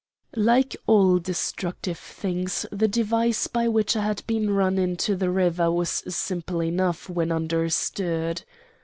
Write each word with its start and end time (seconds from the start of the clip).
"Like 0.35 0.75
all 0.87 1.19
destructive 1.19 1.99
things 1.99 2.65
the 2.71 2.87
device 2.87 3.45
by 3.45 3.67
which 3.67 3.95
I 3.95 4.01
had 4.01 4.23
been 4.25 4.49
run 4.49 4.79
into 4.79 5.15
the 5.15 5.29
river 5.29 5.71
was 5.71 5.89
simple 6.09 6.63
enough 6.63 7.07
when 7.07 7.31
understood. 7.31 8.43